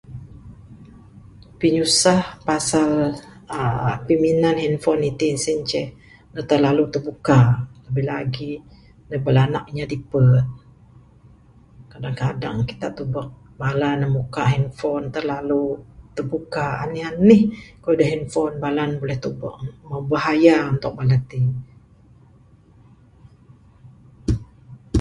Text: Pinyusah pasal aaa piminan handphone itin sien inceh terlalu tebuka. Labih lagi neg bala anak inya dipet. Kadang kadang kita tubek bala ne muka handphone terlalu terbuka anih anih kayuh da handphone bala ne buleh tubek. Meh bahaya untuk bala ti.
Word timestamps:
Pinyusah 1.59 2.21
pasal 2.47 2.91
aaa 3.59 3.93
piminan 4.07 4.57
handphone 4.63 5.01
itin 5.09 5.35
sien 5.43 5.57
inceh 5.61 5.87
terlalu 6.49 6.83
tebuka. 6.93 7.37
Labih 7.83 8.05
lagi 8.13 8.51
neg 9.09 9.21
bala 9.25 9.41
anak 9.47 9.63
inya 9.71 9.85
dipet. 9.91 10.45
Kadang 11.91 12.15
kadang 12.23 12.57
kita 12.69 12.87
tubek 12.97 13.27
bala 13.61 13.89
ne 13.99 14.07
muka 14.15 14.43
handphone 14.53 15.05
terlalu 15.15 15.63
terbuka 16.15 16.65
anih 16.83 17.05
anih 17.11 17.43
kayuh 17.81 17.97
da 17.99 18.05
handphone 18.11 18.55
bala 18.63 18.83
ne 18.89 18.95
buleh 19.01 19.17
tubek. 19.23 19.55
Meh 19.87 20.01
bahaya 20.11 20.57
untuk 20.73 20.93
bala 20.97 21.17
ti. 21.29 21.41